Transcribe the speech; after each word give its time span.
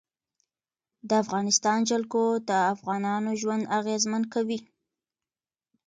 د 1.09 1.09
افغانستان 1.23 1.79
جلکو 1.89 2.23
د 2.49 2.51
افغانانو 2.73 3.31
ژوند 3.41 3.63
اغېزمن 3.79 4.23
کوي. 4.33 4.59